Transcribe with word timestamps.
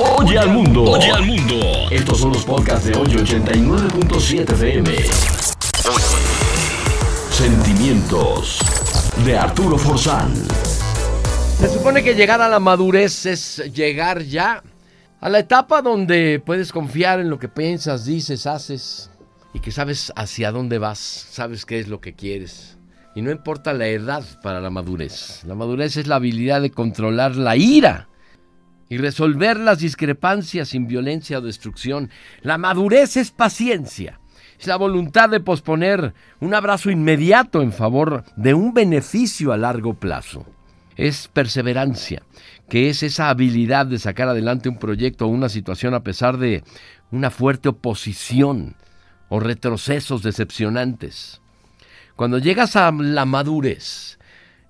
Oye 0.00 0.38
al 0.38 0.50
mundo. 0.50 0.84
Oye 0.84 1.10
al 1.10 1.26
mundo. 1.26 1.56
Estos 1.90 2.20
son 2.20 2.32
los 2.32 2.44
podcasts 2.44 2.86
de 2.86 2.96
hoy 2.96 3.08
89.7 3.08 4.52
FM. 4.52 4.96
Sentimientos 7.30 8.60
de 9.24 9.36
Arturo 9.36 9.76
Forzán. 9.76 10.32
Se 11.58 11.68
supone 11.68 12.04
que 12.04 12.14
llegar 12.14 12.40
a 12.40 12.48
la 12.48 12.60
madurez 12.60 13.26
es 13.26 13.56
llegar 13.74 14.22
ya 14.22 14.62
a 15.20 15.28
la 15.28 15.40
etapa 15.40 15.82
donde 15.82 16.40
puedes 16.46 16.70
confiar 16.70 17.18
en 17.18 17.28
lo 17.28 17.40
que 17.40 17.48
piensas, 17.48 18.04
dices, 18.04 18.46
haces 18.46 19.10
y 19.52 19.58
que 19.58 19.72
sabes 19.72 20.12
hacia 20.14 20.52
dónde 20.52 20.78
vas, 20.78 20.98
sabes 20.98 21.66
qué 21.66 21.80
es 21.80 21.88
lo 21.88 22.00
que 22.00 22.14
quieres. 22.14 22.78
Y 23.16 23.22
no 23.22 23.32
importa 23.32 23.72
la 23.72 23.88
edad 23.88 24.22
para 24.44 24.60
la 24.60 24.70
madurez. 24.70 25.42
La 25.44 25.56
madurez 25.56 25.96
es 25.96 26.06
la 26.06 26.16
habilidad 26.16 26.62
de 26.62 26.70
controlar 26.70 27.34
la 27.34 27.56
ira 27.56 28.08
y 28.88 28.98
resolver 28.98 29.58
las 29.58 29.78
discrepancias 29.78 30.68
sin 30.68 30.86
violencia 30.86 31.38
o 31.38 31.42
destrucción. 31.42 32.10
La 32.42 32.58
madurez 32.58 33.16
es 33.16 33.30
paciencia. 33.30 34.20
Es 34.58 34.66
la 34.66 34.76
voluntad 34.76 35.28
de 35.28 35.40
posponer 35.40 36.14
un 36.40 36.54
abrazo 36.54 36.90
inmediato 36.90 37.62
en 37.62 37.72
favor 37.72 38.24
de 38.36 38.54
un 38.54 38.74
beneficio 38.74 39.52
a 39.52 39.56
largo 39.56 39.94
plazo. 39.94 40.46
Es 40.96 41.28
perseverancia, 41.28 42.22
que 42.68 42.88
es 42.90 43.04
esa 43.04 43.28
habilidad 43.28 43.86
de 43.86 44.00
sacar 44.00 44.28
adelante 44.28 44.68
un 44.68 44.78
proyecto 44.78 45.26
o 45.26 45.28
una 45.28 45.48
situación 45.48 45.94
a 45.94 46.02
pesar 46.02 46.38
de 46.38 46.64
una 47.12 47.30
fuerte 47.30 47.68
oposición 47.68 48.74
o 49.28 49.38
retrocesos 49.38 50.22
decepcionantes. 50.22 51.40
Cuando 52.16 52.38
llegas 52.38 52.74
a 52.74 52.90
la 52.90 53.24
madurez, 53.26 54.17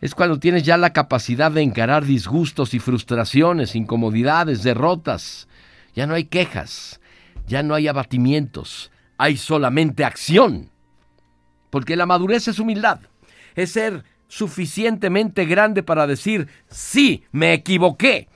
es 0.00 0.14
cuando 0.14 0.38
tienes 0.38 0.62
ya 0.62 0.76
la 0.76 0.92
capacidad 0.92 1.50
de 1.50 1.62
encarar 1.62 2.04
disgustos 2.04 2.74
y 2.74 2.78
frustraciones, 2.78 3.74
incomodidades, 3.74 4.62
derrotas. 4.62 5.48
Ya 5.94 6.06
no 6.06 6.14
hay 6.14 6.24
quejas, 6.24 7.00
ya 7.46 7.62
no 7.62 7.74
hay 7.74 7.88
abatimientos, 7.88 8.92
hay 9.16 9.36
solamente 9.36 10.04
acción. 10.04 10.70
Porque 11.70 11.96
la 11.96 12.06
madurez 12.06 12.46
es 12.48 12.60
humildad, 12.60 13.00
es 13.56 13.72
ser 13.72 14.04
suficientemente 14.28 15.46
grande 15.46 15.82
para 15.82 16.06
decir, 16.06 16.48
sí, 16.68 17.24
me 17.32 17.52
equivoqué. 17.52 18.28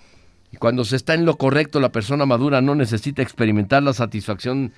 Y 0.50 0.56
cuando 0.56 0.84
se 0.84 0.96
está 0.96 1.14
en 1.14 1.24
lo 1.24 1.36
correcto, 1.36 1.80
la 1.80 1.92
persona 1.92 2.26
madura 2.26 2.60
no 2.60 2.74
necesita 2.74 3.22
experimentar 3.22 3.82
la 3.82 3.94
satisfacción 3.94 4.72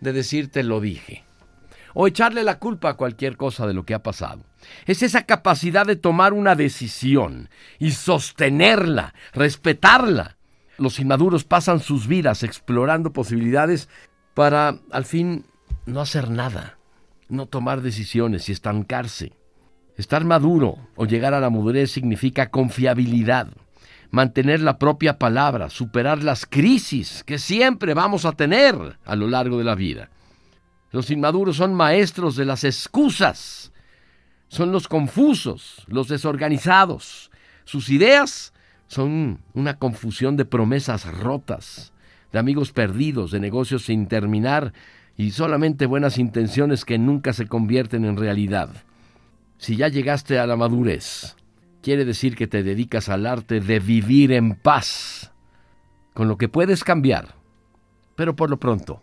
de 0.00 0.12
decirte 0.12 0.62
lo 0.62 0.80
dije 0.80 1.27
o 1.94 2.06
echarle 2.06 2.44
la 2.44 2.58
culpa 2.58 2.90
a 2.90 2.94
cualquier 2.94 3.36
cosa 3.36 3.66
de 3.66 3.74
lo 3.74 3.84
que 3.84 3.94
ha 3.94 4.02
pasado. 4.02 4.44
Es 4.86 5.02
esa 5.02 5.24
capacidad 5.24 5.86
de 5.86 5.96
tomar 5.96 6.32
una 6.32 6.54
decisión 6.54 7.48
y 7.78 7.92
sostenerla, 7.92 9.14
respetarla. 9.32 10.36
Los 10.76 11.00
inmaduros 11.00 11.44
pasan 11.44 11.80
sus 11.80 12.06
vidas 12.06 12.42
explorando 12.42 13.12
posibilidades 13.12 13.88
para 14.34 14.78
al 14.90 15.04
fin 15.04 15.44
no 15.86 16.00
hacer 16.00 16.30
nada, 16.30 16.78
no 17.28 17.46
tomar 17.46 17.80
decisiones 17.80 18.48
y 18.48 18.52
estancarse. 18.52 19.32
Estar 19.96 20.24
maduro 20.24 20.78
o 20.94 21.06
llegar 21.06 21.34
a 21.34 21.40
la 21.40 21.50
madurez 21.50 21.90
significa 21.90 22.50
confiabilidad, 22.50 23.48
mantener 24.10 24.60
la 24.60 24.78
propia 24.78 25.18
palabra, 25.18 25.70
superar 25.70 26.22
las 26.22 26.46
crisis 26.46 27.24
que 27.24 27.38
siempre 27.38 27.94
vamos 27.94 28.24
a 28.24 28.32
tener 28.32 28.98
a 29.04 29.16
lo 29.16 29.26
largo 29.26 29.58
de 29.58 29.64
la 29.64 29.74
vida. 29.74 30.10
Los 30.90 31.10
inmaduros 31.10 31.56
son 31.56 31.74
maestros 31.74 32.36
de 32.36 32.44
las 32.44 32.64
excusas, 32.64 33.72
son 34.48 34.72
los 34.72 34.88
confusos, 34.88 35.84
los 35.86 36.08
desorganizados. 36.08 37.30
Sus 37.64 37.90
ideas 37.90 38.54
son 38.86 39.40
una 39.52 39.78
confusión 39.78 40.36
de 40.36 40.46
promesas 40.46 41.04
rotas, 41.06 41.92
de 42.32 42.38
amigos 42.38 42.72
perdidos, 42.72 43.30
de 43.30 43.40
negocios 43.40 43.84
sin 43.84 44.06
terminar 44.06 44.72
y 45.16 45.32
solamente 45.32 45.86
buenas 45.86 46.16
intenciones 46.16 46.84
que 46.84 46.98
nunca 46.98 47.32
se 47.32 47.46
convierten 47.46 48.04
en 48.04 48.16
realidad. 48.16 48.70
Si 49.58 49.76
ya 49.76 49.88
llegaste 49.88 50.38
a 50.38 50.46
la 50.46 50.56
madurez, 50.56 51.36
quiere 51.82 52.04
decir 52.04 52.36
que 52.36 52.46
te 52.46 52.62
dedicas 52.62 53.08
al 53.08 53.26
arte 53.26 53.60
de 53.60 53.80
vivir 53.80 54.32
en 54.32 54.54
paz, 54.54 55.32
con 56.14 56.28
lo 56.28 56.38
que 56.38 56.48
puedes 56.48 56.84
cambiar, 56.84 57.34
pero 58.14 58.36
por 58.36 58.48
lo 58.48 58.58
pronto, 58.58 59.02